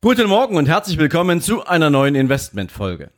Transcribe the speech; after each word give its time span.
Guten 0.00 0.28
Morgen 0.28 0.56
und 0.56 0.68
herzlich 0.68 0.96
willkommen 0.96 1.40
zu 1.40 1.66
einer 1.66 1.90
neuen 1.90 2.14
Investmentfolge. 2.14 3.10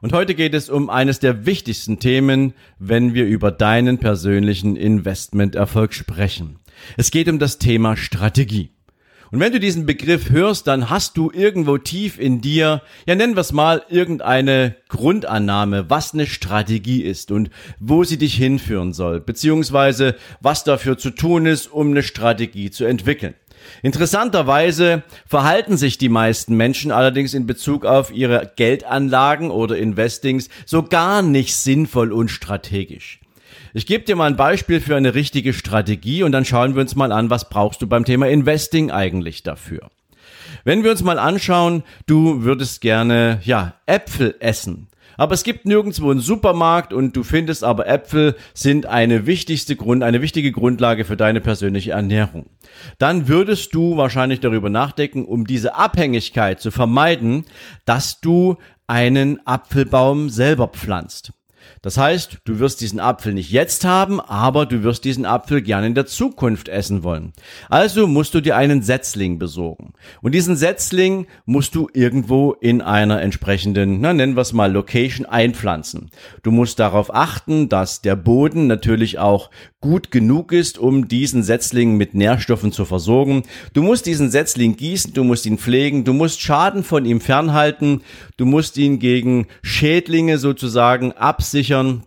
Und 0.00 0.12
heute 0.12 0.36
geht 0.36 0.54
es 0.54 0.70
um 0.70 0.88
eines 0.88 1.18
der 1.18 1.46
wichtigsten 1.46 1.98
Themen, 1.98 2.54
wenn 2.78 3.12
wir 3.12 3.26
über 3.26 3.50
deinen 3.50 3.98
persönlichen 3.98 4.76
Investmenterfolg 4.76 5.92
sprechen. 5.92 6.60
Es 6.96 7.10
geht 7.10 7.28
um 7.28 7.40
das 7.40 7.58
Thema 7.58 7.96
Strategie. 7.96 8.70
Und 9.30 9.40
wenn 9.40 9.52
du 9.52 9.60
diesen 9.60 9.84
Begriff 9.84 10.30
hörst, 10.30 10.66
dann 10.66 10.88
hast 10.88 11.16
du 11.16 11.30
irgendwo 11.30 11.76
tief 11.76 12.18
in 12.18 12.40
dir, 12.40 12.82
ja 13.06 13.14
nennen 13.14 13.36
wir 13.36 13.42
es 13.42 13.52
mal, 13.52 13.82
irgendeine 13.90 14.76
Grundannahme, 14.88 15.90
was 15.90 16.14
eine 16.14 16.26
Strategie 16.26 17.02
ist 17.02 17.30
und 17.30 17.50
wo 17.78 18.04
sie 18.04 18.16
dich 18.16 18.34
hinführen 18.34 18.92
soll, 18.92 19.20
beziehungsweise 19.20 20.14
was 20.40 20.64
dafür 20.64 20.96
zu 20.96 21.10
tun 21.10 21.46
ist, 21.46 21.66
um 21.66 21.90
eine 21.90 22.02
Strategie 22.02 22.70
zu 22.70 22.84
entwickeln. 22.84 23.34
Interessanterweise 23.82 25.02
verhalten 25.26 25.76
sich 25.76 25.98
die 25.98 26.08
meisten 26.08 26.56
Menschen 26.56 26.90
allerdings 26.90 27.34
in 27.34 27.46
Bezug 27.46 27.84
auf 27.84 28.10
ihre 28.12 28.52
Geldanlagen 28.56 29.50
oder 29.50 29.76
Investings 29.76 30.48
so 30.64 30.82
gar 30.82 31.22
nicht 31.22 31.54
sinnvoll 31.54 32.12
und 32.12 32.28
strategisch. 32.30 33.20
Ich 33.74 33.86
gebe 33.86 34.04
dir 34.04 34.16
mal 34.16 34.26
ein 34.26 34.36
Beispiel 34.36 34.80
für 34.80 34.96
eine 34.96 35.14
richtige 35.14 35.52
Strategie 35.52 36.22
und 36.22 36.32
dann 36.32 36.44
schauen 36.44 36.74
wir 36.74 36.82
uns 36.82 36.96
mal 36.96 37.12
an, 37.12 37.30
was 37.30 37.48
brauchst 37.48 37.82
du 37.82 37.86
beim 37.86 38.04
Thema 38.04 38.28
Investing 38.28 38.90
eigentlich 38.90 39.42
dafür. 39.42 39.90
Wenn 40.64 40.84
wir 40.84 40.90
uns 40.90 41.02
mal 41.02 41.18
anschauen, 41.18 41.82
du 42.06 42.42
würdest 42.42 42.80
gerne, 42.80 43.40
ja, 43.44 43.74
Äpfel 43.86 44.34
essen. 44.40 44.88
Aber 45.18 45.34
es 45.34 45.42
gibt 45.42 45.66
nirgendwo 45.66 46.12
einen 46.12 46.20
Supermarkt 46.20 46.92
und 46.92 47.16
du 47.16 47.24
findest 47.24 47.64
aber 47.64 47.88
Äpfel 47.88 48.36
sind 48.54 48.86
eine 48.86 49.26
wichtigste 49.26 49.74
Grund, 49.74 50.04
eine 50.04 50.22
wichtige 50.22 50.52
Grundlage 50.52 51.04
für 51.04 51.16
deine 51.16 51.40
persönliche 51.40 51.90
Ernährung. 51.90 52.46
Dann 52.98 53.26
würdest 53.26 53.74
du 53.74 53.96
wahrscheinlich 53.96 54.38
darüber 54.38 54.70
nachdenken, 54.70 55.24
um 55.24 55.44
diese 55.44 55.74
Abhängigkeit 55.74 56.60
zu 56.60 56.70
vermeiden, 56.70 57.46
dass 57.84 58.20
du 58.20 58.58
einen 58.86 59.44
Apfelbaum 59.44 60.30
selber 60.30 60.68
pflanzt. 60.68 61.32
Das 61.82 61.96
heißt, 61.96 62.38
du 62.44 62.58
wirst 62.58 62.80
diesen 62.80 63.00
Apfel 63.00 63.34
nicht 63.34 63.50
jetzt 63.50 63.84
haben, 63.84 64.20
aber 64.20 64.66
du 64.66 64.82
wirst 64.82 65.04
diesen 65.04 65.24
Apfel 65.24 65.62
gerne 65.62 65.86
in 65.86 65.94
der 65.94 66.06
Zukunft 66.06 66.68
essen 66.68 67.02
wollen. 67.02 67.32
Also 67.68 68.06
musst 68.06 68.34
du 68.34 68.40
dir 68.40 68.56
einen 68.56 68.82
Setzling 68.82 69.38
besorgen. 69.38 69.92
Und 70.20 70.34
diesen 70.34 70.56
Setzling 70.56 71.26
musst 71.46 71.74
du 71.74 71.88
irgendwo 71.92 72.52
in 72.52 72.82
einer 72.82 73.22
entsprechenden, 73.22 74.00
na 74.00 74.12
nennen 74.12 74.36
wir 74.36 74.42
es 74.42 74.52
mal 74.52 74.72
Location 74.72 75.26
einpflanzen. 75.26 76.10
Du 76.42 76.50
musst 76.50 76.78
darauf 76.78 77.14
achten, 77.14 77.68
dass 77.68 78.02
der 78.02 78.16
Boden 78.16 78.66
natürlich 78.66 79.18
auch 79.18 79.50
gut 79.80 80.10
genug 80.10 80.50
ist, 80.50 80.78
um 80.78 81.06
diesen 81.06 81.44
Setzling 81.44 81.96
mit 81.96 82.12
Nährstoffen 82.14 82.72
zu 82.72 82.84
versorgen. 82.84 83.44
Du 83.74 83.82
musst 83.82 84.06
diesen 84.06 84.30
Setzling 84.30 84.76
gießen, 84.76 85.14
du 85.14 85.22
musst 85.22 85.46
ihn 85.46 85.58
pflegen, 85.58 86.02
du 86.02 86.12
musst 86.12 86.40
Schaden 86.40 86.82
von 86.82 87.04
ihm 87.04 87.20
fernhalten, 87.20 88.02
du 88.36 88.44
musst 88.44 88.76
ihn 88.76 88.98
gegen 88.98 89.46
Schädlinge 89.62 90.38
sozusagen 90.38 91.12
absichern 91.12 91.67
sichern. 91.68 92.04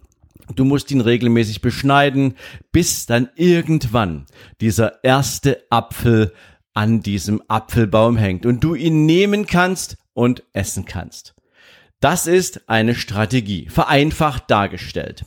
Du 0.55 0.65
musst 0.65 0.91
ihn 0.91 1.01
regelmäßig 1.01 1.61
beschneiden, 1.61 2.35
bis 2.71 3.05
dann 3.05 3.29
irgendwann 3.35 4.25
dieser 4.59 5.03
erste 5.03 5.63
Apfel 5.69 6.33
an 6.73 7.01
diesem 7.01 7.43
Apfelbaum 7.47 8.17
hängt 8.17 8.45
und 8.45 8.63
du 8.63 8.75
ihn 8.75 9.05
nehmen 9.05 9.45
kannst 9.45 9.97
und 10.13 10.43
essen 10.51 10.85
kannst. 10.85 11.35
Das 11.99 12.25
ist 12.25 12.67
eine 12.67 12.95
Strategie, 12.95 13.69
vereinfacht 13.69 14.49
dargestellt. 14.49 15.25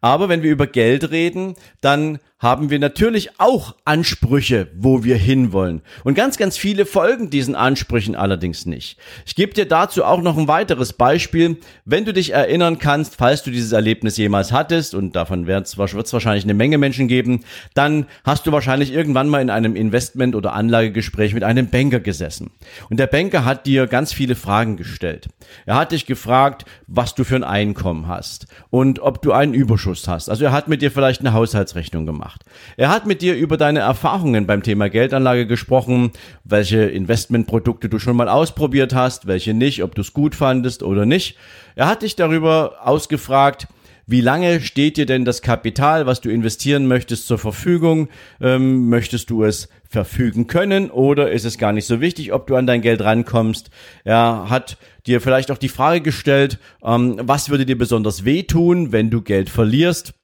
Aber 0.00 0.28
wenn 0.28 0.42
wir 0.42 0.50
über 0.50 0.66
Geld 0.66 1.10
reden, 1.12 1.54
dann 1.80 2.18
haben 2.38 2.70
wir 2.70 2.78
natürlich 2.78 3.30
auch 3.38 3.74
Ansprüche, 3.84 4.68
wo 4.76 5.02
wir 5.02 5.16
hinwollen. 5.16 5.82
Und 6.04 6.14
ganz, 6.14 6.36
ganz 6.36 6.56
viele 6.56 6.86
folgen 6.86 7.30
diesen 7.30 7.56
Ansprüchen 7.56 8.14
allerdings 8.14 8.64
nicht. 8.64 8.96
Ich 9.26 9.34
gebe 9.34 9.54
dir 9.54 9.66
dazu 9.66 10.04
auch 10.04 10.22
noch 10.22 10.38
ein 10.38 10.46
weiteres 10.46 10.92
Beispiel. 10.92 11.56
Wenn 11.84 12.04
du 12.04 12.12
dich 12.12 12.32
erinnern 12.32 12.78
kannst, 12.78 13.16
falls 13.16 13.42
du 13.42 13.50
dieses 13.50 13.72
Erlebnis 13.72 14.16
jemals 14.16 14.52
hattest, 14.52 14.94
und 14.94 15.16
davon 15.16 15.48
wird 15.48 15.66
es 15.66 15.78
wahrscheinlich 15.78 16.44
eine 16.44 16.54
Menge 16.54 16.78
Menschen 16.78 17.08
geben, 17.08 17.44
dann 17.74 18.06
hast 18.22 18.46
du 18.46 18.52
wahrscheinlich 18.52 18.92
irgendwann 18.92 19.28
mal 19.28 19.42
in 19.42 19.50
einem 19.50 19.74
Investment- 19.74 20.36
oder 20.36 20.52
Anlagegespräch 20.52 21.34
mit 21.34 21.42
einem 21.42 21.70
Banker 21.70 21.98
gesessen. 21.98 22.50
Und 22.88 23.00
der 23.00 23.08
Banker 23.08 23.44
hat 23.44 23.66
dir 23.66 23.88
ganz 23.88 24.12
viele 24.12 24.36
Fragen 24.36 24.76
gestellt. 24.76 25.28
Er 25.66 25.74
hat 25.74 25.90
dich 25.90 26.06
gefragt, 26.06 26.66
was 26.86 27.16
du 27.16 27.24
für 27.24 27.36
ein 27.36 27.44
Einkommen 27.44 28.06
hast 28.06 28.46
und 28.70 29.00
ob 29.00 29.22
du 29.22 29.32
einen 29.32 29.54
Überschuss 29.54 30.06
hast. 30.06 30.30
Also 30.30 30.44
er 30.44 30.52
hat 30.52 30.68
mit 30.68 30.82
dir 30.82 30.92
vielleicht 30.92 31.20
eine 31.20 31.32
Haushaltsrechnung 31.32 32.06
gemacht 32.06 32.27
gemacht. 32.28 32.44
Er 32.76 32.90
hat 32.90 33.06
mit 33.06 33.22
dir 33.22 33.36
über 33.36 33.56
deine 33.56 33.80
Erfahrungen 33.80 34.46
beim 34.46 34.62
Thema 34.62 34.88
Geldanlage 34.88 35.46
gesprochen, 35.46 36.12
welche 36.44 36.82
Investmentprodukte 36.82 37.88
du 37.88 37.98
schon 37.98 38.16
mal 38.16 38.28
ausprobiert 38.28 38.94
hast, 38.94 39.26
welche 39.26 39.54
nicht, 39.54 39.82
ob 39.82 39.94
du 39.94 40.02
es 40.02 40.12
gut 40.12 40.34
fandest 40.34 40.82
oder 40.82 41.06
nicht. 41.06 41.36
Er 41.74 41.86
hat 41.86 42.02
dich 42.02 42.16
darüber 42.16 42.76
ausgefragt, 42.84 43.68
wie 44.10 44.22
lange 44.22 44.62
steht 44.62 44.96
dir 44.96 45.04
denn 45.04 45.26
das 45.26 45.42
Kapital, 45.42 46.06
was 46.06 46.22
du 46.22 46.30
investieren 46.30 46.86
möchtest, 46.86 47.26
zur 47.26 47.36
Verfügung? 47.36 48.08
Ähm, 48.40 48.88
möchtest 48.88 49.28
du 49.28 49.44
es 49.44 49.68
verfügen 49.86 50.46
können 50.46 50.90
oder 50.90 51.30
ist 51.30 51.44
es 51.44 51.58
gar 51.58 51.72
nicht 51.72 51.86
so 51.86 52.00
wichtig, 52.00 52.32
ob 52.32 52.46
du 52.46 52.56
an 52.56 52.66
dein 52.66 52.80
Geld 52.80 53.02
rankommst? 53.02 53.68
Er 54.04 54.46
hat 54.48 54.78
dir 55.06 55.20
vielleicht 55.20 55.50
auch 55.50 55.58
die 55.58 55.68
Frage 55.68 56.00
gestellt, 56.00 56.58
ähm, 56.82 57.20
was 57.22 57.50
würde 57.50 57.66
dir 57.66 57.76
besonders 57.76 58.24
wehtun, 58.24 58.92
wenn 58.92 59.10
du 59.10 59.20
Geld 59.20 59.50
verlierst? 59.50 60.14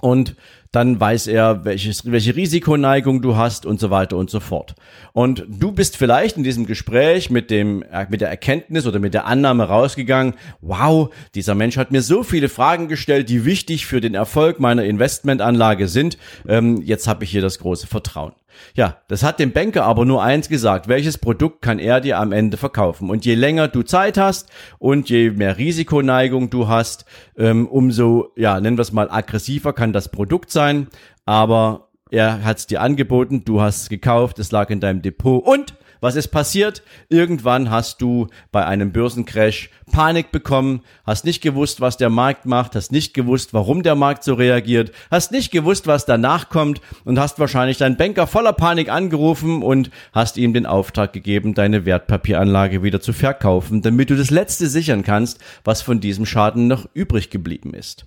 Und 0.00 0.34
dann 0.72 1.00
weiß 1.00 1.26
er, 1.26 1.64
welches, 1.64 2.10
welche 2.10 2.36
Risikoneigung 2.36 3.22
du 3.22 3.36
hast 3.36 3.66
und 3.66 3.80
so 3.80 3.90
weiter 3.90 4.16
und 4.16 4.30
so 4.30 4.38
fort. 4.38 4.74
Und 5.12 5.44
du 5.48 5.72
bist 5.72 5.96
vielleicht 5.96 6.36
in 6.36 6.44
diesem 6.44 6.66
Gespräch 6.66 7.28
mit 7.28 7.50
dem, 7.50 7.82
äh, 7.82 8.06
mit 8.08 8.20
der 8.20 8.28
Erkenntnis 8.28 8.86
oder 8.86 9.00
mit 9.00 9.12
der 9.12 9.26
Annahme 9.26 9.64
rausgegangen, 9.64 10.34
wow, 10.60 11.12
dieser 11.34 11.56
Mensch 11.56 11.76
hat 11.76 11.90
mir 11.90 12.02
so 12.02 12.22
viele 12.22 12.48
Fragen 12.48 12.86
gestellt, 12.86 13.28
die 13.28 13.44
wichtig 13.44 13.86
für 13.86 14.00
den 14.00 14.14
Erfolg 14.14 14.60
meiner 14.60 14.84
Investmentanlage 14.84 15.88
sind. 15.88 16.18
Ähm, 16.46 16.82
jetzt 16.82 17.08
habe 17.08 17.24
ich 17.24 17.30
hier 17.30 17.42
das 17.42 17.58
große 17.58 17.88
Vertrauen. 17.88 18.32
Ja, 18.74 18.98
das 19.08 19.22
hat 19.22 19.38
dem 19.38 19.52
Banker 19.52 19.84
aber 19.84 20.04
nur 20.04 20.22
eins 20.22 20.48
gesagt, 20.48 20.88
welches 20.88 21.18
Produkt 21.18 21.62
kann 21.62 21.78
er 21.78 22.00
dir 22.00 22.18
am 22.18 22.32
Ende 22.32 22.56
verkaufen. 22.56 23.10
Und 23.10 23.24
je 23.24 23.34
länger 23.34 23.68
du 23.68 23.82
Zeit 23.82 24.18
hast 24.18 24.48
und 24.78 25.10
je 25.10 25.30
mehr 25.30 25.58
Risikoneigung 25.58 26.50
du 26.50 26.68
hast, 26.68 27.04
ähm, 27.36 27.66
umso, 27.66 28.32
ja, 28.36 28.60
nennen 28.60 28.78
wir 28.78 28.82
es 28.82 28.92
mal 28.92 29.10
aggressiver 29.10 29.72
kann 29.72 29.92
das 29.92 30.10
Produkt 30.10 30.50
sein. 30.50 30.88
Aber 31.26 31.88
er 32.10 32.44
hat 32.44 32.58
es 32.58 32.66
dir 32.66 32.80
angeboten, 32.80 33.44
du 33.44 33.60
hast 33.60 33.82
es 33.82 33.88
gekauft, 33.88 34.38
es 34.38 34.50
lag 34.50 34.70
in 34.70 34.80
deinem 34.80 35.02
Depot 35.02 35.44
und 35.46 35.74
was 36.00 36.16
ist 36.16 36.28
passiert? 36.28 36.82
Irgendwann 37.08 37.70
hast 37.70 38.00
du 38.00 38.28
bei 38.52 38.64
einem 38.66 38.92
Börsencrash 38.92 39.70
Panik 39.90 40.30
bekommen, 40.32 40.80
hast 41.04 41.24
nicht 41.24 41.42
gewusst, 41.42 41.80
was 41.80 41.96
der 41.96 42.10
Markt 42.10 42.46
macht, 42.46 42.74
hast 42.74 42.92
nicht 42.92 43.12
gewusst, 43.14 43.52
warum 43.52 43.82
der 43.82 43.94
Markt 43.94 44.24
so 44.24 44.34
reagiert, 44.34 44.92
hast 45.10 45.32
nicht 45.32 45.50
gewusst, 45.50 45.86
was 45.86 46.06
danach 46.06 46.48
kommt 46.48 46.80
und 47.04 47.18
hast 47.18 47.38
wahrscheinlich 47.38 47.78
deinen 47.78 47.96
Banker 47.96 48.26
voller 48.26 48.52
Panik 48.52 48.88
angerufen 48.88 49.62
und 49.62 49.90
hast 50.12 50.36
ihm 50.36 50.54
den 50.54 50.66
Auftrag 50.66 51.12
gegeben, 51.12 51.54
deine 51.54 51.84
Wertpapieranlage 51.84 52.82
wieder 52.82 53.00
zu 53.00 53.12
verkaufen, 53.12 53.82
damit 53.82 54.10
du 54.10 54.16
das 54.16 54.30
Letzte 54.30 54.68
sichern 54.68 55.02
kannst, 55.02 55.38
was 55.64 55.82
von 55.82 56.00
diesem 56.00 56.26
Schaden 56.26 56.68
noch 56.68 56.88
übrig 56.94 57.30
geblieben 57.30 57.74
ist. 57.74 58.06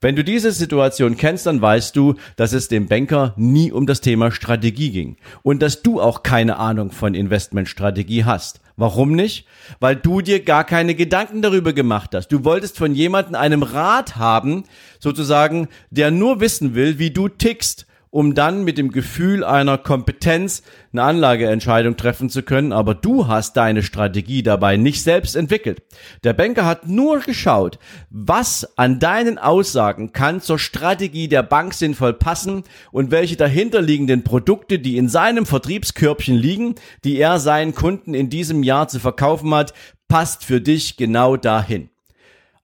Wenn 0.00 0.16
du 0.16 0.24
diese 0.24 0.52
Situation 0.52 1.16
kennst, 1.16 1.46
dann 1.46 1.62
weißt 1.62 1.96
du, 1.96 2.14
dass 2.36 2.52
es 2.52 2.68
dem 2.68 2.88
Banker 2.88 3.34
nie 3.36 3.72
um 3.72 3.86
das 3.86 4.00
Thema 4.00 4.30
Strategie 4.30 4.90
ging 4.90 5.16
und 5.42 5.62
dass 5.62 5.82
du 5.82 6.00
auch 6.00 6.22
keine 6.22 6.58
Ahnung 6.58 6.90
von 6.90 7.14
Investmentstrategie 7.14 8.24
hast. 8.24 8.60
Warum 8.76 9.12
nicht? 9.12 9.46
Weil 9.78 9.94
du 9.96 10.20
dir 10.20 10.44
gar 10.44 10.64
keine 10.64 10.94
Gedanken 10.94 11.42
darüber 11.42 11.72
gemacht 11.72 12.14
hast. 12.14 12.28
Du 12.28 12.44
wolltest 12.44 12.76
von 12.76 12.94
jemandem 12.94 13.36
einem 13.36 13.62
Rat 13.62 14.16
haben, 14.16 14.64
sozusagen, 14.98 15.68
der 15.90 16.10
nur 16.10 16.40
wissen 16.40 16.74
will, 16.74 16.98
wie 16.98 17.10
du 17.10 17.28
tickst 17.28 17.86
um 18.14 18.36
dann 18.36 18.62
mit 18.62 18.78
dem 18.78 18.92
Gefühl 18.92 19.42
einer 19.42 19.76
Kompetenz 19.76 20.62
eine 20.92 21.02
Anlageentscheidung 21.02 21.96
treffen 21.96 22.30
zu 22.30 22.44
können, 22.44 22.72
aber 22.72 22.94
du 22.94 23.26
hast 23.26 23.56
deine 23.56 23.82
Strategie 23.82 24.44
dabei 24.44 24.76
nicht 24.76 25.02
selbst 25.02 25.34
entwickelt. 25.34 25.82
Der 26.22 26.32
Banker 26.32 26.64
hat 26.64 26.86
nur 26.86 27.18
geschaut, 27.18 27.80
was 28.10 28.78
an 28.78 29.00
deinen 29.00 29.36
Aussagen 29.36 30.12
kann 30.12 30.40
zur 30.40 30.60
Strategie 30.60 31.26
der 31.26 31.42
Bank 31.42 31.74
sinnvoll 31.74 32.12
passen 32.12 32.62
und 32.92 33.10
welche 33.10 33.34
dahinterliegenden 33.34 34.22
Produkte, 34.22 34.78
die 34.78 34.96
in 34.96 35.08
seinem 35.08 35.44
Vertriebskörbchen 35.44 36.36
liegen, 36.36 36.76
die 37.02 37.16
er 37.18 37.40
seinen 37.40 37.74
Kunden 37.74 38.14
in 38.14 38.30
diesem 38.30 38.62
Jahr 38.62 38.86
zu 38.86 39.00
verkaufen 39.00 39.52
hat, 39.52 39.74
passt 40.06 40.44
für 40.44 40.60
dich 40.60 40.96
genau 40.96 41.36
dahin. 41.36 41.90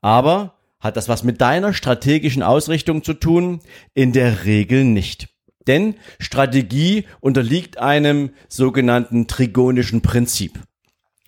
Aber 0.00 0.54
hat 0.78 0.96
das 0.96 1.08
was 1.08 1.24
mit 1.24 1.40
deiner 1.40 1.74
strategischen 1.74 2.44
Ausrichtung 2.44 3.02
zu 3.02 3.14
tun? 3.14 3.58
In 3.94 4.12
der 4.12 4.44
Regel 4.44 4.84
nicht. 4.84 5.28
Denn 5.66 5.96
Strategie 6.18 7.04
unterliegt 7.20 7.78
einem 7.78 8.30
sogenannten 8.48 9.26
trigonischen 9.26 10.00
Prinzip. 10.00 10.58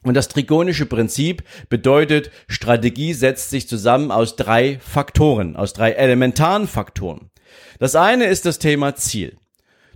Und 0.02 0.14
das 0.14 0.28
trigonische 0.28 0.86
Prinzip 0.86 1.44
bedeutet, 1.68 2.30
Strategie 2.48 3.12
setzt 3.14 3.50
sich 3.50 3.68
zusammen 3.68 4.10
aus 4.10 4.34
drei 4.36 4.78
Faktoren, 4.80 5.54
aus 5.54 5.74
drei 5.74 5.92
elementaren 5.92 6.66
Faktoren. 6.66 7.30
Das 7.78 7.94
eine 7.94 8.24
ist 8.24 8.44
das 8.46 8.58
Thema 8.58 8.96
Ziel. 8.96 9.36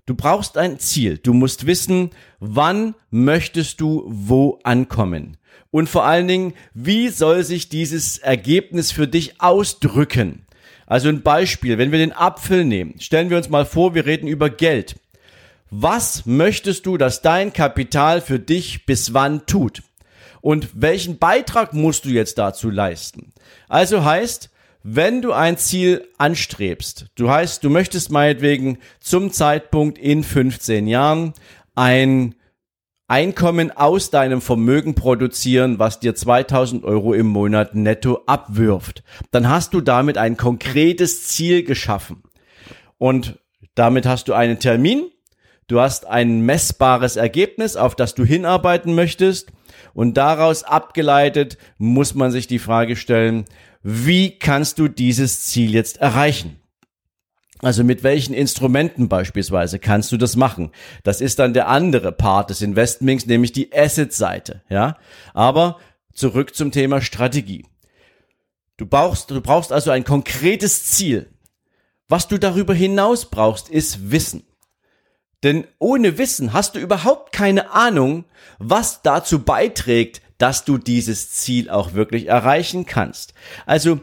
Du 0.07 0.15
brauchst 0.15 0.57
ein 0.57 0.79
Ziel. 0.79 1.19
Du 1.19 1.35
musst 1.35 1.67
wissen, 1.67 2.11
wann 2.39 2.95
möchtest 3.11 3.81
du 3.81 4.05
wo 4.07 4.61
ankommen. 4.63 5.37
Und 5.73 5.89
vor 5.89 6.05
allen 6.05 6.29
Dingen, 6.29 6.55
wie 6.75 7.09
soll 7.09 7.43
sich 7.43 7.69
dieses 7.69 8.19
Ergebnis 8.19 8.93
für 8.93 9.09
dich 9.09 9.41
ausdrücken? 9.41 10.46
Also 10.87 11.09
ein 11.09 11.23
Beispiel, 11.23 11.79
wenn 11.79 11.93
wir 11.93 11.99
den 11.99 12.13
Apfel 12.13 12.65
nehmen, 12.65 13.01
stellen 13.01 13.31
wir 13.31 13.37
uns 13.37 13.49
mal 13.49 13.67
vor, 13.67 13.95
wir 13.95 14.07
reden 14.07 14.29
über 14.29 14.51
Geld. 14.51 14.97
Was 15.71 16.27
möchtest 16.27 16.87
du, 16.87 16.97
dass 16.97 17.23
dein 17.23 17.53
Kapital 17.53 18.21
für 18.21 18.39
dich 18.39 18.87
bis 18.87 19.13
wann 19.13 19.47
tut? 19.47 19.83
Und 20.41 20.69
welchen 20.75 21.19
Beitrag 21.19 21.73
musst 21.73 22.05
du 22.05 22.11
jetzt 22.11 22.39
dazu 22.39 22.71
leisten? 22.71 23.33
Also 23.69 24.05
heißt, 24.05 24.51
wenn 24.85 25.21
du 25.21 25.33
ein 25.33 25.59
Ziel 25.59 26.07
anstrebst, 26.19 27.07
du 27.17 27.29
heißt, 27.29 27.65
du 27.65 27.71
möchtest 27.71 28.13
meinetwegen 28.13 28.79
zum 29.01 29.33
Zeitpunkt 29.33 29.99
in 29.99 30.23
15 30.23 30.87
Jahren 30.87 31.35
ein 31.75 32.37
Einkommen 33.09 33.71
aus 33.71 34.11
deinem 34.11 34.41
Vermögen 34.41 34.97
produzieren, 34.97 35.79
was 35.79 36.01
dir 36.01 36.17
2000 36.17 36.85
Euro 36.85 37.15
im 37.15 37.27
Monat 37.27 37.77
netto 37.77 38.23
abwirft, 38.27 39.05
dann 39.31 39.49
hast 39.49 39.75
du 39.75 39.81
damit 39.81 40.19
ein 40.19 40.37
konkretes 40.37 41.29
Ziel 41.29 41.63
geschaffen. 41.63 42.25
Und 42.99 43.39
damit 43.77 44.07
hast 44.07 44.27
du 44.27 44.33
einen 44.33 44.59
Termin, 44.59 45.05
du 45.69 45.81
hast 45.81 46.07
ein 46.07 46.41
messbares 46.41 47.15
Ergebnis, 47.15 47.77
auf 47.77 47.95
das 47.95 48.17
du 48.17 48.25
hinarbeiten 48.25 48.97
möchtest 48.97 49.53
und 49.95 50.17
daraus 50.17 50.65
abgeleitet 50.65 51.59
muss 51.79 52.15
man 52.15 52.33
sich 52.33 52.49
die 52.49 52.59
Frage 52.59 52.97
stellen, 52.97 53.45
wie 53.85 54.37
kannst 54.37 54.81
du 54.81 54.89
dieses 54.89 55.45
Ziel 55.45 55.73
jetzt 55.73 55.99
erreichen? 55.99 56.59
Also 57.63 57.85
mit 57.85 58.03
welchen 58.03 58.35
Instrumenten 58.35 59.09
beispielsweise 59.09 59.79
kannst 59.79 60.13
du 60.13 60.17
das 60.17 60.37
machen? 60.37 60.73
Das 61.05 61.21
ist 61.21 61.39
dann 61.39 61.55
der 61.55 61.69
andere 61.69 62.13
Part 62.13 62.51
des 62.51 62.61
Investments, 62.61 63.27
nämlich 63.27 63.53
die 63.53 63.73
Asset-Seite, 63.73 64.63
ja? 64.69 64.99
Aber 65.33 65.79
zurück 66.13 66.55
zum 66.55 66.71
Thema 66.71 67.01
Strategie. 67.01 67.65
Du 68.77 68.87
brauchst, 68.87 69.31
du 69.31 69.41
brauchst 69.41 69.73
also 69.73 69.91
ein 69.91 70.05
konkretes 70.05 70.85
Ziel. 70.85 71.31
Was 72.09 72.29
du 72.29 72.39
darüber 72.39 72.75
hinaus 72.75 73.31
brauchst, 73.31 73.69
ist 73.69 74.11
Wissen. 74.11 74.45
Denn 75.43 75.67
ohne 75.79 76.19
Wissen 76.19 76.53
hast 76.53 76.75
du 76.75 76.79
überhaupt 76.79 77.33
keine 77.33 77.71
Ahnung, 77.73 78.25
was 78.59 79.03
dazu 79.03 79.41
beiträgt, 79.41 80.21
dass 80.39 80.65
du 80.65 80.77
dieses 80.77 81.31
Ziel 81.31 81.71
auch 81.71 81.95
wirklich 81.95 82.27
erreichen 82.27 82.85
kannst. 82.85 83.33
Also, 83.65 84.01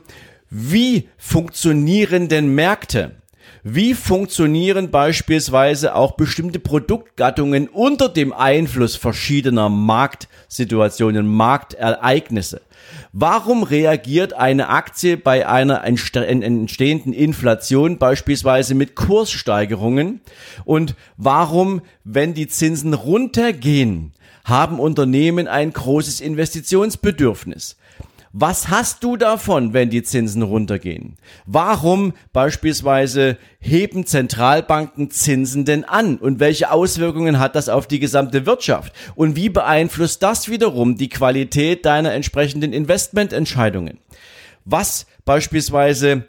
wie 0.50 1.10
funktionieren 1.18 2.30
denn 2.30 2.54
Märkte? 2.56 3.23
Wie 3.66 3.94
funktionieren 3.94 4.92
beispielsweise 4.92 5.96
auch 5.96 6.18
bestimmte 6.18 6.60
Produktgattungen 6.60 7.70
unter 7.70 8.10
dem 8.10 8.34
Einfluss 8.34 8.98
verschiedener 8.98 9.70
Marktsituationen, 9.70 11.26
Marktereignisse? 11.26 12.60
Warum 13.14 13.64
reagiert 13.64 14.34
eine 14.34 14.68
Aktie 14.68 15.16
bei 15.16 15.48
einer 15.48 15.86
entstehenden 15.86 17.14
Inflation 17.14 18.00
beispielsweise 18.00 18.76
mit 18.76 18.96
Kurssteigerungen? 18.96 20.20
Und 20.66 20.96
warum, 21.16 21.84
wenn 22.04 22.34
die 22.34 22.50
Zinsen 22.50 22.94
runtergehen, 22.94 24.12
haben 24.44 24.78
Unternehmen 24.78 25.48
ein 25.48 25.72
großes 25.72 26.20
Investitionsbedürfnis? 26.20 27.78
Was 28.36 28.70
hast 28.70 29.04
du 29.04 29.16
davon, 29.16 29.74
wenn 29.74 29.92
die 29.92 30.02
Zinsen 30.02 30.42
runtergehen? 30.42 31.18
Warum 31.46 32.14
beispielsweise 32.34 33.38
heben 33.60 34.08
Zentralbanken 34.08 35.12
Zinsen 35.12 35.66
denn 35.66 35.84
an? 35.84 36.18
Und 36.18 36.40
welche 36.40 36.72
Auswirkungen 36.72 37.38
hat 37.38 37.56
das 37.56 37.70
auf 37.70 37.86
die 37.86 38.00
gesamte 38.00 38.48
Wirtschaft? 38.48 38.92
Und 39.14 39.36
wie 39.36 39.50
beeinflusst 39.50 40.24
das 40.24 40.50
wiederum 40.50 40.98
die 40.98 41.10
Qualität 41.10 41.86
deiner 41.86 42.14
entsprechenden 42.14 42.74
Investmententscheidungen? 42.74 44.00
Was 44.66 45.06
beispielsweise 45.26 46.26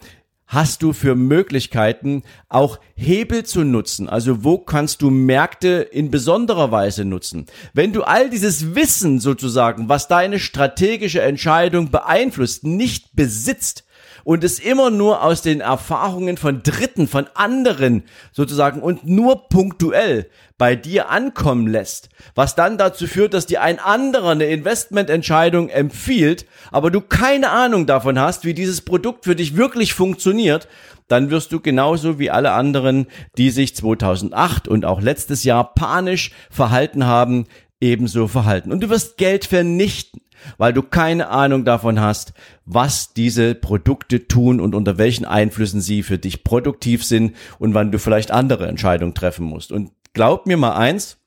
hast 0.54 0.82
du 0.82 0.92
für 0.92 1.14
Möglichkeiten, 1.14 2.22
auch 2.48 2.78
Hebel 2.94 3.44
zu 3.44 3.64
nutzen? 3.64 4.08
Also 4.08 4.44
wo 4.44 4.58
kannst 4.58 5.02
du 5.02 5.10
Märkte 5.10 5.88
in 5.90 6.10
besonderer 6.10 6.70
Weise 6.70 7.04
nutzen? 7.04 7.46
Wenn 7.72 7.92
du 7.92 8.02
all 8.02 8.30
dieses 8.30 8.74
Wissen 8.74 9.18
sozusagen, 9.20 9.88
was 9.88 10.08
deine 10.08 10.38
strategische 10.38 11.22
Entscheidung 11.22 11.90
beeinflusst, 11.90 12.64
nicht 12.64 13.14
besitzt, 13.16 13.83
und 14.24 14.42
es 14.42 14.58
immer 14.58 14.90
nur 14.90 15.22
aus 15.22 15.42
den 15.42 15.60
Erfahrungen 15.60 16.36
von 16.36 16.62
Dritten, 16.62 17.06
von 17.06 17.26
anderen 17.34 18.04
sozusagen 18.32 18.82
und 18.82 19.06
nur 19.06 19.48
punktuell 19.48 20.28
bei 20.58 20.76
dir 20.76 21.10
ankommen 21.10 21.66
lässt, 21.66 22.08
was 22.34 22.54
dann 22.54 22.78
dazu 22.78 23.06
führt, 23.06 23.34
dass 23.34 23.46
dir 23.46 23.62
ein 23.62 23.78
anderer 23.78 24.30
eine 24.30 24.46
Investmententscheidung 24.46 25.68
empfiehlt, 25.68 26.46
aber 26.70 26.90
du 26.90 27.00
keine 27.00 27.50
Ahnung 27.50 27.86
davon 27.86 28.18
hast, 28.18 28.44
wie 28.44 28.54
dieses 28.54 28.80
Produkt 28.80 29.24
für 29.24 29.36
dich 29.36 29.56
wirklich 29.56 29.94
funktioniert, 29.94 30.68
dann 31.08 31.30
wirst 31.30 31.52
du 31.52 31.60
genauso 31.60 32.18
wie 32.18 32.30
alle 32.30 32.52
anderen, 32.52 33.06
die 33.36 33.50
sich 33.50 33.76
2008 33.76 34.68
und 34.68 34.84
auch 34.84 35.00
letztes 35.00 35.44
Jahr 35.44 35.74
panisch 35.74 36.30
verhalten 36.50 37.04
haben, 37.04 37.46
ebenso 37.80 38.28
verhalten. 38.28 38.72
Und 38.72 38.80
du 38.80 38.88
wirst 38.88 39.18
Geld 39.18 39.44
vernichten 39.44 40.22
weil 40.58 40.72
du 40.72 40.82
keine 40.82 41.28
Ahnung 41.28 41.64
davon 41.64 42.00
hast, 42.00 42.32
was 42.64 43.12
diese 43.12 43.54
Produkte 43.54 44.26
tun 44.26 44.60
und 44.60 44.74
unter 44.74 44.98
welchen 44.98 45.24
Einflüssen 45.24 45.80
sie 45.80 46.02
für 46.02 46.18
dich 46.18 46.44
produktiv 46.44 47.04
sind 47.04 47.36
und 47.58 47.74
wann 47.74 47.92
du 47.92 47.98
vielleicht 47.98 48.30
andere 48.30 48.66
Entscheidungen 48.66 49.14
treffen 49.14 49.46
musst. 49.46 49.72
Und 49.72 49.90
glaub 50.12 50.46
mir 50.46 50.56
mal 50.56 50.74
eins, 50.74 51.18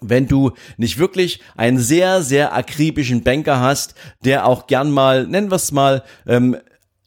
wenn 0.00 0.28
du 0.28 0.52
nicht 0.76 0.98
wirklich 0.98 1.40
einen 1.56 1.78
sehr, 1.78 2.22
sehr 2.22 2.54
akribischen 2.54 3.22
Banker 3.22 3.60
hast, 3.60 3.94
der 4.24 4.46
auch 4.46 4.66
gern 4.66 4.90
mal, 4.90 5.26
nennen 5.26 5.50
wir 5.50 5.56
es 5.56 5.72
mal, 5.72 6.02
ähm, 6.26 6.56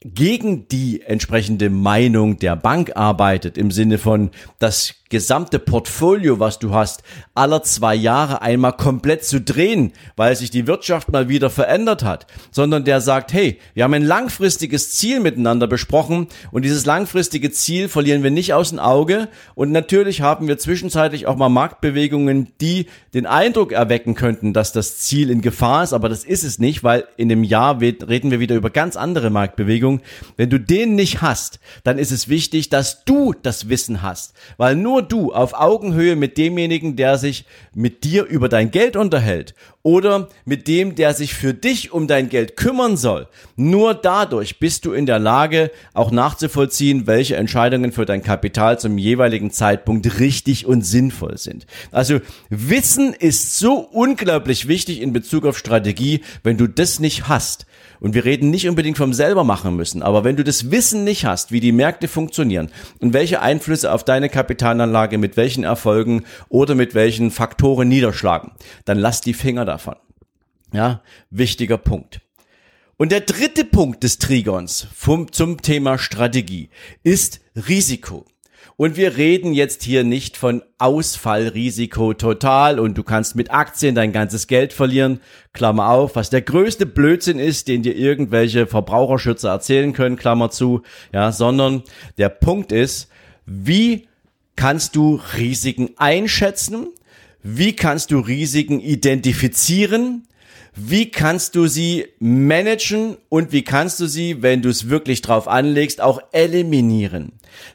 gegen 0.01 0.67
die 0.69 1.01
entsprechende 1.01 1.69
Meinung 1.69 2.38
der 2.39 2.55
Bank 2.55 2.95
arbeitet, 2.95 3.57
im 3.57 3.69
Sinne 3.69 3.97
von 3.97 4.31
das 4.57 4.95
gesamte 5.09 5.57
Portfolio, 5.57 6.39
was 6.39 6.59
du 6.59 6.73
hast, 6.73 7.03
aller 7.33 7.63
zwei 7.63 7.95
Jahre 7.95 8.41
einmal 8.41 8.73
komplett 8.73 9.25
zu 9.25 9.41
drehen, 9.41 9.91
weil 10.15 10.35
sich 10.35 10.51
die 10.51 10.67
Wirtschaft 10.67 11.11
mal 11.11 11.29
wieder 11.29 11.49
verändert 11.49 12.03
hat, 12.03 12.27
sondern 12.51 12.85
der 12.85 13.01
sagt, 13.01 13.33
hey, 13.33 13.59
wir 13.73 13.83
haben 13.83 13.93
ein 13.95 14.03
langfristiges 14.03 14.91
Ziel 14.91 15.19
miteinander 15.19 15.67
besprochen 15.67 16.27
und 16.51 16.63
dieses 16.63 16.85
langfristige 16.85 17.51
Ziel 17.51 17.89
verlieren 17.89 18.21
wir 18.23 18.31
nicht 18.31 18.53
aus 18.53 18.69
dem 18.69 18.79
Auge. 18.79 19.29
Und 19.55 19.71
natürlich 19.71 20.21
haben 20.21 20.47
wir 20.47 20.57
zwischenzeitlich 20.59 21.25
auch 21.25 21.35
mal 21.35 21.49
Marktbewegungen, 21.49 22.49
die 22.61 22.85
den 23.13 23.25
Eindruck 23.25 23.71
erwecken 23.71 24.13
könnten, 24.13 24.53
dass 24.53 24.71
das 24.71 24.99
Ziel 24.99 25.31
in 25.31 25.41
Gefahr 25.41 25.83
ist, 25.83 25.93
aber 25.93 26.09
das 26.09 26.23
ist 26.23 26.43
es 26.43 26.59
nicht, 26.59 26.83
weil 26.83 27.05
in 27.17 27.29
dem 27.29 27.43
Jahr 27.43 27.81
reden 27.81 28.31
wir 28.31 28.39
wieder 28.39 28.55
über 28.55 28.69
ganz 28.69 28.95
andere 28.95 29.31
Marktbewegungen. 29.31 30.01
Wenn 30.37 30.51
du 30.51 30.59
den 30.59 30.95
nicht 30.95 31.21
hast, 31.21 31.59
dann 31.83 31.97
ist 31.97 32.11
es 32.11 32.29
wichtig, 32.29 32.69
dass 32.69 33.03
du 33.05 33.33
das 33.41 33.69
Wissen 33.69 34.03
hast, 34.03 34.33
weil 34.57 34.75
nur 34.75 34.99
du 35.01 35.34
auf 35.34 35.53
Augenhöhe 35.53 36.15
mit 36.15 36.38
demjenigen, 36.38 36.96
der 36.96 37.18
sich 37.18 37.46
mit 37.74 38.03
dir 38.03 38.25
über 38.25 38.50
dein 38.50 38.72
Geld 38.72 38.96
unterhält 38.96 39.53
oder 39.83 40.27
mit 40.45 40.67
dem, 40.67 40.95
der 40.95 41.13
sich 41.13 41.33
für 41.33 41.53
dich 41.53 41.91
um 41.91 42.07
dein 42.07 42.29
Geld 42.29 42.57
kümmern 42.57 42.98
soll, 42.98 43.27
nur 43.55 43.93
dadurch 43.93 44.59
bist 44.59 44.86
du 44.86 44.91
in 44.91 45.05
der 45.05 45.19
Lage, 45.19 45.71
auch 45.93 46.12
nachzuvollziehen, 46.12 47.07
welche 47.07 47.38
Entscheidungen 47.38 47.91
für 47.91 48.05
dein 48.05 48.21
Kapital 48.21 48.79
zum 48.79 48.98
jeweiligen 48.98 49.51
Zeitpunkt 49.51 50.19
richtig 50.19 50.65
und 50.65 50.86
sinnvoll 50.86 51.38
sind. 51.38 51.65
Also 51.91 52.19
Wissen 52.50 53.13
ist 53.13 53.57
so 53.57 53.77
unglaublich 53.77 54.67
wichtig 54.67 55.01
in 55.01 55.13
Bezug 55.13 55.45
auf 55.45 55.57
Strategie. 55.57 56.21
Wenn 56.43 56.57
du 56.57 56.67
das 56.67 57.00
nicht 57.00 57.27
hast, 57.27 57.65
und 58.00 58.13
wir 58.13 58.25
reden 58.25 58.50
nicht 58.50 58.67
unbedingt 58.67 58.98
vom 58.98 59.13
selber 59.13 59.43
machen 59.43 59.75
müssen, 59.75 60.01
aber 60.01 60.24
wenn 60.24 60.36
du 60.36 60.43
das 60.43 60.71
Wissen 60.71 61.03
nicht 61.03 61.25
hast, 61.25 61.51
wie 61.51 61.59
die 61.59 61.71
Märkte 61.71 62.07
funktionieren 62.07 62.69
und 63.00 63.13
welche 63.13 63.41
Einflüsse 63.41 63.91
auf 63.91 64.03
deine 64.03 64.29
Kapitalanlage 64.29 65.17
mit 65.17 65.38
welchen 65.38 65.63
Erfolgen 65.63 66.24
oder 66.48 66.75
mit 66.75 66.95
welchen 66.95 67.31
Faktoren 67.31 67.88
niederschlagen, 67.88 68.51
dann 68.86 68.98
lass 68.98 69.21
die 69.21 69.33
Finger 69.33 69.65
davon. 69.69 69.95
Ja, 70.73 71.01
wichtiger 71.29 71.77
Punkt. 71.77 72.21
Und 72.97 73.13
der 73.13 73.21
dritte 73.21 73.63
Punkt 73.63 74.03
des 74.03 74.17
Trigons 74.17 74.88
vom, 74.93 75.31
zum 75.31 75.61
Thema 75.61 75.97
Strategie 75.97 76.69
ist 77.03 77.39
Risiko. 77.55 78.25
Und 78.75 78.97
wir 78.97 79.17
reden 79.17 79.53
jetzt 79.53 79.83
hier 79.83 80.03
nicht 80.03 80.38
von 80.38 80.63
Ausfallrisiko 80.77 82.13
total 82.13 82.79
und 82.79 82.97
du 82.97 83.03
kannst 83.03 83.35
mit 83.35 83.51
Aktien 83.51 83.93
dein 83.93 84.11
ganzes 84.11 84.47
Geld 84.47 84.73
verlieren. 84.73 85.19
Klammer 85.53 85.89
auf, 85.89 86.15
was 86.15 86.29
der 86.29 86.41
größte 86.41 86.85
Blödsinn 86.85 87.39
ist, 87.39 87.67
den 87.67 87.83
dir 87.83 87.95
irgendwelche 87.95 88.67
Verbraucherschützer 88.67 89.49
erzählen 89.49 89.93
können, 89.93 90.15
Klammer 90.15 90.49
zu, 90.49 90.81
ja, 91.13 91.31
sondern 91.31 91.83
der 92.17 92.29
Punkt 92.29 92.71
ist, 92.71 93.09
wie 93.45 94.07
kannst 94.55 94.95
du 94.95 95.19
Risiken 95.38 95.91
einschätzen? 95.97 96.88
Wie 97.41 97.75
kannst 97.75 98.12
du 98.12 98.19
Risiken 98.19 98.79
identifizieren? 98.79 100.27
Wie 100.75 101.10
kannst 101.10 101.55
du 101.55 101.67
sie 101.67 102.08
managen 102.19 103.17
und 103.27 103.51
wie 103.51 103.63
kannst 103.63 104.00
du 104.00 104.08
sie, 104.08 104.41
wenn 104.41 104.62
du 104.62 104.69
es 104.69 104.89
wirklich 104.89 105.22
drauf 105.22 105.48
anlegst, 105.48 106.00
auch 106.00 106.22
eliminieren? 106.31 107.34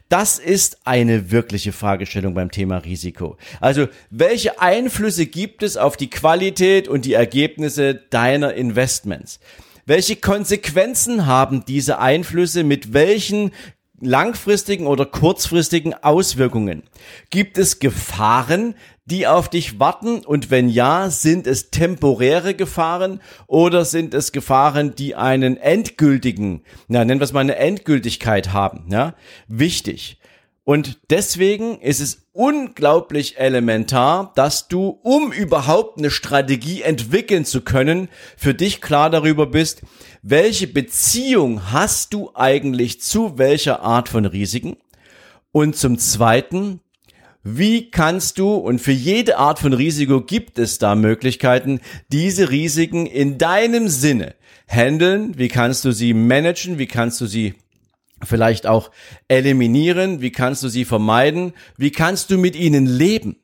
Das 0.09 0.39
ist 0.39 0.79
eine 0.85 1.29
wirkliche 1.29 1.71
Fragestellung 1.71 2.33
beim 2.33 2.51
Thema 2.51 2.77
Risiko. 2.77 3.37
Also, 3.59 3.87
welche 4.09 4.61
Einflüsse 4.61 5.25
gibt 5.25 5.61
es 5.61 5.77
auf 5.77 5.97
die 5.97 6.09
Qualität 6.09 6.87
und 6.87 7.05
die 7.05 7.13
Ergebnisse 7.13 7.95
deiner 7.95 8.53
Investments? 8.53 9.39
Welche 9.85 10.15
Konsequenzen 10.15 11.25
haben 11.27 11.63
diese 11.65 11.99
Einflüsse 11.99 12.63
mit 12.63 12.93
welchen 12.93 13.51
langfristigen 14.01 14.87
oder 14.87 15.05
kurzfristigen 15.05 15.93
Auswirkungen? 15.93 16.83
Gibt 17.29 17.57
es 17.57 17.79
Gefahren, 17.79 18.75
die 19.05 19.27
auf 19.27 19.49
dich 19.49 19.79
warten? 19.79 20.25
Und 20.25 20.51
wenn 20.51 20.69
ja, 20.69 21.09
sind 21.09 21.47
es 21.47 21.69
temporäre 21.69 22.53
Gefahren 22.53 23.21
oder 23.47 23.85
sind 23.85 24.13
es 24.13 24.31
Gefahren, 24.31 24.95
die 24.95 25.15
einen 25.15 25.57
endgültigen, 25.57 26.63
na, 26.87 27.05
nennen 27.05 27.19
wir 27.19 27.25
es 27.25 27.33
mal 27.33 27.41
eine 27.41 27.55
Endgültigkeit 27.55 28.53
haben? 28.53 28.85
Ja, 28.89 29.15
wichtig. 29.47 30.19
Und 30.65 30.97
deswegen 31.11 31.79
ist 31.79 31.99
es 31.99 32.25
unglaublich 32.31 33.37
elementar, 33.37 34.31
dass 34.35 34.67
du, 34.67 34.99
um 35.03 35.31
überhaupt 35.31 35.99
eine 35.99 36.09
Strategie 36.09 36.81
entwickeln 36.81 37.45
zu 37.45 37.61
können, 37.61 38.09
für 38.35 38.55
dich 38.55 38.81
klar 38.81 39.11
darüber 39.11 39.45
bist, 39.45 39.83
welche 40.23 40.65
Beziehung 40.65 41.71
hast 41.71 42.15
du 42.15 42.31
eigentlich 42.33 42.99
zu 42.99 43.37
welcher 43.37 43.83
Art 43.83 44.09
von 44.09 44.25
Risiken? 44.25 44.75
Und 45.51 45.75
zum 45.75 45.99
Zweiten, 45.99 46.81
wie 47.47 47.91
kannst 47.91 48.39
du, 48.39 48.55
und 48.55 48.79
für 48.79 48.91
jede 48.91 49.37
Art 49.37 49.59
von 49.59 49.71
Risiko 49.71 50.19
gibt 50.19 50.57
es 50.57 50.79
da 50.79 50.95
Möglichkeiten, 50.95 51.79
diese 52.11 52.49
Risiken 52.49 53.05
in 53.05 53.37
deinem 53.37 53.87
Sinne 53.87 54.33
handeln? 54.67 55.37
Wie 55.37 55.47
kannst 55.47 55.85
du 55.85 55.91
sie 55.91 56.15
managen? 56.15 56.79
Wie 56.79 56.87
kannst 56.87 57.21
du 57.21 57.27
sie 57.27 57.53
vielleicht 58.23 58.65
auch 58.65 58.89
eliminieren? 59.27 60.21
Wie 60.21 60.31
kannst 60.31 60.63
du 60.63 60.69
sie 60.69 60.85
vermeiden? 60.85 61.53
Wie 61.77 61.91
kannst 61.91 62.31
du 62.31 62.39
mit 62.39 62.55
ihnen 62.55 62.87
leben? 62.87 63.35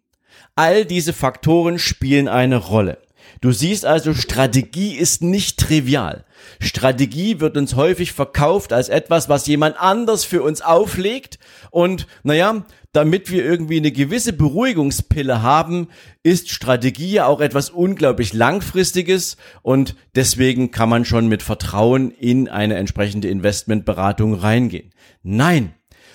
All 0.55 0.83
diese 0.83 1.13
Faktoren 1.13 1.77
spielen 1.77 2.27
eine 2.27 2.57
Rolle. 2.57 2.97
Du 3.39 3.51
siehst 3.51 3.85
also, 3.85 4.15
Strategie 4.15 4.95
ist 4.95 5.21
nicht 5.21 5.59
trivial. 5.59 6.25
Strategie 6.59 7.39
wird 7.39 7.55
uns 7.55 7.75
häufig 7.75 8.13
verkauft 8.13 8.73
als 8.73 8.89
etwas, 8.89 9.29
was 9.29 9.47
jemand 9.47 9.79
anders 9.79 10.25
für 10.25 10.41
uns 10.41 10.61
auflegt. 10.61 11.39
Und 11.69 12.07
naja, 12.23 12.65
damit 12.93 13.31
wir 13.31 13.45
irgendwie 13.45 13.77
eine 13.77 13.91
gewisse 13.91 14.33
Beruhigungspille 14.33 15.41
haben, 15.41 15.87
ist 16.23 16.49
Strategie 16.49 17.11
ja 17.11 17.25
auch 17.25 17.39
etwas 17.39 17.69
unglaublich 17.69 18.33
langfristiges 18.33 19.37
und 19.61 19.95
deswegen 20.15 20.71
kann 20.71 20.89
man 20.89 21.05
schon 21.05 21.27
mit 21.27 21.41
Vertrauen 21.41 22.11
in 22.11 22.49
eine 22.49 22.75
entsprechende 22.75 23.29
Investmentberatung 23.29 24.33
reingehen. 24.33 24.91
Nein, 25.23 25.73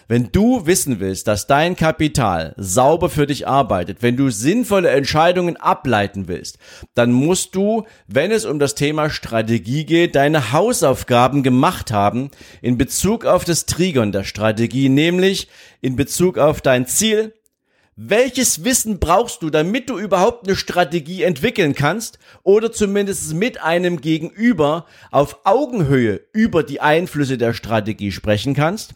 wenn 0.09 0.31
du 0.31 0.67
wissen 0.67 1.01
willst, 1.01 1.27
dass 1.27 1.47
dein 1.47 1.77
Kapital 1.77 2.55
sauber 2.57 3.11
für 3.11 3.27
dich 3.27 3.49
arbeitet, 3.49 4.03
wenn 4.03 4.17
du 4.17 4.31
sinnvolle 4.31 4.91
Entscheidungen 4.91 5.57
ableiten 5.57 6.29
willst, 6.29 6.59
dann 6.95 7.13
musst 7.13 7.55
du, 7.55 7.85
wenn 8.07 8.31
es 8.31 8.45
um 8.45 8.59
das 8.59 8.75
Thema 8.75 9.11
Strategie 9.11 9.85
geht, 9.85 10.15
deine 10.15 10.53
Hausaufgaben 10.53 11.43
gemacht 11.43 11.91
haben 11.91 12.31
in 12.63 12.79
Bezug 12.79 13.25
auf 13.25 13.45
das 13.45 13.67
Trigon 13.67 14.13
der 14.13 14.25
Strategie, 14.25 14.89
nämlich 14.89 15.49
in 15.81 15.97
Bezug 15.97 16.39
auf 16.39 16.61
dein 16.61 16.87
Ziel, 16.87 17.33
welches 17.99 18.63
Wissen 18.63 18.99
brauchst 18.99 19.41
du, 19.41 19.49
damit 19.49 19.89
du 19.89 19.99
überhaupt 19.99 20.47
eine 20.47 20.55
Strategie 20.55 21.23
entwickeln 21.23 21.75
kannst 21.75 22.19
oder 22.43 22.71
zumindest 22.71 23.33
mit 23.33 23.63
einem 23.63 24.03
Gegenüber 24.03 24.85
auf 25.11 25.41
Augenhöhe 25.45 26.21
über 26.33 26.63
die 26.63 26.83
Einflüsse 26.83 27.39
der 27.39 27.55
Strategie 27.55 28.13
sprechen 28.13 28.53
kannst? 28.53 28.93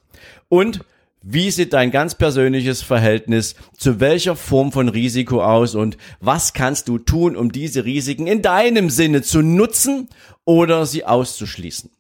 Und 0.51 0.81
wie 1.23 1.51
sieht 1.51 1.73
dein 1.73 1.91
ganz 1.91 2.15
persönliches 2.15 2.83
Verhältnis 2.83 3.55
zu 3.77 4.01
welcher 4.01 4.37
Form 4.37 4.73
von 4.73 4.89
Risiko 4.89 5.43
aus 5.43 5.75
und 5.75 5.97
was 6.21 6.53
kannst 6.53 6.89
du 6.89 6.99
tun, 6.99 7.37
um 7.37 7.53
diese 7.53 7.85
Risiken 7.85 8.27
in 8.27 8.43
deinem 8.43 8.91
Sinne 8.91 9.23
zu 9.23 9.43
nutzen 9.43 10.09
oder 10.45 10.87
sie 10.87 11.05
auszuschließen? 11.05 11.91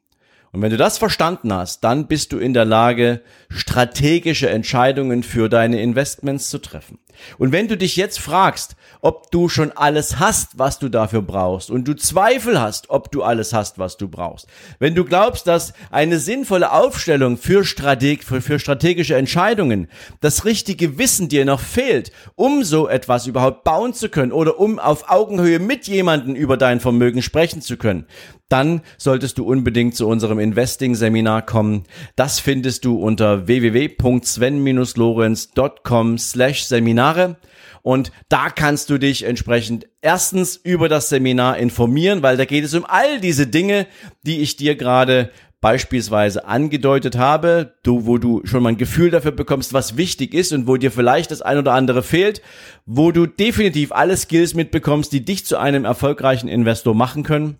Und 0.52 0.62
wenn 0.62 0.70
du 0.70 0.76
das 0.76 0.98
verstanden 0.98 1.52
hast, 1.52 1.84
dann 1.84 2.08
bist 2.08 2.32
du 2.32 2.38
in 2.38 2.54
der 2.54 2.64
Lage, 2.64 3.22
strategische 3.50 4.50
Entscheidungen 4.50 5.22
für 5.22 5.48
deine 5.48 5.80
Investments 5.80 6.50
zu 6.50 6.58
treffen. 6.58 6.98
Und 7.38 7.52
wenn 7.52 7.68
du 7.68 7.76
dich 7.76 7.96
jetzt 7.96 8.18
fragst, 8.18 8.76
ob 9.00 9.30
du 9.30 9.48
schon 9.48 9.72
alles 9.72 10.18
hast, 10.18 10.58
was 10.58 10.78
du 10.78 10.88
dafür 10.88 11.22
brauchst, 11.22 11.70
und 11.70 11.86
du 11.86 11.94
Zweifel 11.94 12.60
hast, 12.60 12.90
ob 12.90 13.12
du 13.12 13.22
alles 13.22 13.52
hast, 13.52 13.78
was 13.78 13.96
du 13.96 14.08
brauchst, 14.08 14.46
wenn 14.78 14.94
du 14.94 15.04
glaubst, 15.04 15.46
dass 15.46 15.72
eine 15.90 16.18
sinnvolle 16.18 16.72
Aufstellung 16.72 17.36
für, 17.36 17.64
Strateg 17.64 18.24
für, 18.24 18.40
für 18.40 18.58
strategische 18.58 19.16
Entscheidungen, 19.16 19.88
das 20.20 20.44
richtige 20.44 20.98
Wissen 20.98 21.28
dir 21.28 21.44
noch 21.44 21.60
fehlt, 21.60 22.10
um 22.34 22.64
so 22.64 22.88
etwas 22.88 23.26
überhaupt 23.26 23.64
bauen 23.64 23.94
zu 23.94 24.08
können 24.08 24.32
oder 24.32 24.58
um 24.58 24.78
auf 24.78 25.10
Augenhöhe 25.10 25.58
mit 25.58 25.86
jemandem 25.86 26.34
über 26.34 26.56
dein 26.56 26.80
Vermögen 26.80 27.22
sprechen 27.22 27.60
zu 27.60 27.76
können, 27.76 28.06
dann 28.50 28.82
solltest 28.98 29.38
du 29.38 29.44
unbedingt 29.44 29.96
zu 29.96 30.06
unserem 30.06 30.38
Investing-Seminar 30.38 31.46
kommen. 31.46 31.84
Das 32.16 32.38
findest 32.38 32.84
du 32.84 32.98
unter 32.98 33.46
www.sven-lorenz.com 33.46 36.18
slash 36.18 36.64
Seminare. 36.64 37.38
Und 37.82 38.12
da 38.28 38.50
kannst 38.50 38.90
du 38.90 38.98
dich 38.98 39.22
entsprechend 39.22 39.86
erstens 40.02 40.56
über 40.56 40.90
das 40.90 41.08
Seminar 41.08 41.56
informieren, 41.56 42.22
weil 42.22 42.36
da 42.36 42.44
geht 42.44 42.64
es 42.64 42.74
um 42.74 42.84
all 42.84 43.20
diese 43.20 43.46
Dinge, 43.46 43.86
die 44.22 44.40
ich 44.40 44.56
dir 44.56 44.76
gerade 44.76 45.30
beispielsweise 45.60 46.46
angedeutet 46.46 47.18
habe, 47.18 47.74
du, 47.82 48.06
wo 48.06 48.18
du 48.18 48.40
schon 48.44 48.62
mal 48.62 48.70
ein 48.70 48.78
Gefühl 48.78 49.10
dafür 49.10 49.32
bekommst, 49.32 49.72
was 49.72 49.96
wichtig 49.96 50.34
ist 50.34 50.52
und 50.52 50.66
wo 50.66 50.76
dir 50.76 50.90
vielleicht 50.90 51.30
das 51.30 51.42
ein 51.42 51.58
oder 51.58 51.74
andere 51.74 52.02
fehlt, 52.02 52.40
wo 52.86 53.12
du 53.12 53.26
definitiv 53.26 53.92
alle 53.92 54.16
Skills 54.16 54.54
mitbekommst, 54.54 55.12
die 55.12 55.24
dich 55.24 55.44
zu 55.44 55.58
einem 55.58 55.84
erfolgreichen 55.84 56.48
Investor 56.48 56.94
machen 56.94 57.22
können. 57.22 57.58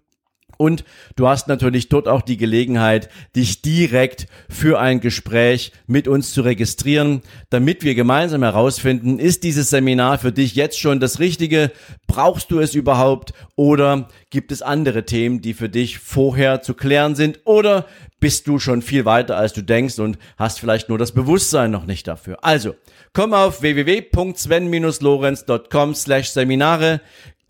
Und 0.61 0.85
du 1.17 1.27
hast 1.27 1.49
natürlich 1.49 1.89
dort 1.89 2.07
auch 2.07 2.21
die 2.21 2.37
Gelegenheit, 2.37 3.09
dich 3.35 3.63
direkt 3.63 4.27
für 4.51 4.79
ein 4.79 5.01
Gespräch 5.01 5.73
mit 5.87 6.07
uns 6.07 6.35
zu 6.35 6.43
registrieren, 6.43 7.23
damit 7.49 7.83
wir 7.83 7.95
gemeinsam 7.95 8.43
herausfinden, 8.43 9.19
ist 9.19 9.43
dieses 9.43 9.71
Seminar 9.71 10.19
für 10.19 10.33
dich 10.33 10.55
jetzt 10.57 10.79
schon 10.79 11.01
das 11.01 11.19
Richtige? 11.19 11.73
Brauchst 12.07 12.51
du 12.51 12.61
es 12.61 12.75
überhaupt? 12.75 13.33
Oder 13.57 14.09
gibt 14.29 14.53
es 14.53 14.61
andere 14.61 15.07
Themen, 15.07 15.41
die 15.41 15.55
für 15.55 15.71
dich 15.71 15.99
vorher 15.99 16.61
zu 16.61 16.75
klären 16.75 17.15
sind? 17.15 17.41
Oder 17.45 17.87
bist 18.21 18.47
du 18.47 18.59
schon 18.59 18.83
viel 18.83 19.07
weiter, 19.07 19.39
als 19.39 19.55
du 19.55 19.63
denkst 19.63 19.99
und 19.99 20.19
hast 20.37 20.61
vielleicht 20.61 20.91
nur 20.91 20.99
das 20.99 21.13
Bewusstsein 21.13 21.71
noch 21.71 21.87
nicht 21.87 22.07
dafür? 22.07 22.45
Also, 22.45 22.75
komm 23.15 23.33
auf 23.33 23.63
www.sven-lorenz.com 23.63 25.95
slash 25.95 26.29
Seminare, 26.29 27.01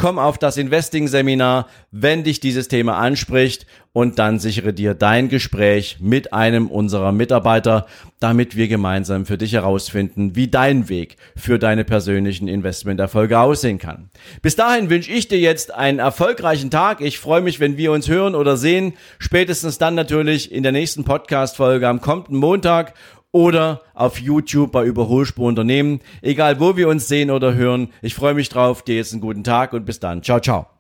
komm 0.01 0.19
auf 0.19 0.39
das 0.39 0.57
Investing-Seminar, 0.57 1.67
wenn 1.91 2.25
dich 2.25 2.41
dieses 2.41 2.69
Thema 2.69 2.97
anspricht 2.97 3.67
und 3.93 4.19
dann 4.19 4.39
sichere 4.39 4.73
dir 4.73 4.95
dein 4.95 5.29
Gespräch 5.29 5.99
mit 6.01 6.33
einem 6.33 6.69
unserer 6.69 7.13
Mitarbeiter, 7.13 7.85
damit 8.19 8.57
wir 8.57 8.67
gemeinsam 8.67 9.27
für 9.27 9.37
dich 9.37 9.53
herausfinden, 9.53 10.35
wie 10.37 10.49
dein 10.49 10.89
Weg 10.89 11.17
für 11.37 11.59
deine 11.59 11.85
persönlichen 11.85 12.49
Investmenterfolge 12.49 13.39
aussehen 13.39 13.77
kann. 13.77 14.09
Bis 14.41 14.57
dahin 14.57 14.89
wünsche 14.89 15.13
ich 15.13 15.29
dir 15.29 15.39
jetzt 15.39 15.75
einen 15.75 15.99
erfolgreichen 15.99 16.71
Tag. 16.71 17.03
Ich 17.03 17.19
freue 17.19 17.43
mich, 17.43 17.61
wenn 17.61 17.77
wir 17.77 17.93
uns 17.93 18.09
hören 18.09 18.35
oder 18.35 18.57
sehen. 18.57 18.95
Spätestens 19.19 19.77
dann 19.77 19.95
natürlich 19.97 20.51
in 20.51 20.63
der 20.63 20.73
nächsten 20.73 21.05
Podcast-Folge 21.05 21.87
am 21.87 22.01
kommenden 22.01 22.39
Montag 22.39 22.95
oder 23.33 23.83
auf 23.95 24.19
YouTube 24.19 24.73
bei 24.73 24.85
Überholspur 24.85 25.47
Unternehmen. 25.47 26.01
Egal 26.23 26.61
wo 26.61 26.77
wir 26.77 26.89
uns 26.89 27.09
sehen 27.09 27.31
oder 27.31 27.55
hören. 27.55 27.89
Ich 28.03 28.15
freue 28.15 28.35
mich 28.35 28.49
drauf. 28.49 28.83
Dir 28.83 28.97
jetzt 28.97 29.13
einen 29.13 29.21
guten 29.21 29.45
Tag 29.45 29.73
und 29.73 29.85
bis 29.85 30.01
dann. 30.01 30.23
Ciao, 30.23 30.41
ciao. 30.41 30.80